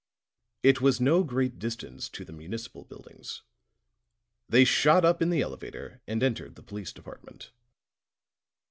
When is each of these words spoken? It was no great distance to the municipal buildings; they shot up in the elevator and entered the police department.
It 0.63 0.81
was 0.81 0.99
no 0.99 1.23
great 1.23 1.59
distance 1.59 2.09
to 2.09 2.25
the 2.25 2.33
municipal 2.33 2.85
buildings; 2.85 3.43
they 4.49 4.65
shot 4.65 5.05
up 5.05 5.21
in 5.21 5.29
the 5.29 5.41
elevator 5.43 6.01
and 6.07 6.23
entered 6.23 6.55
the 6.55 6.63
police 6.63 6.91
department. 6.91 7.51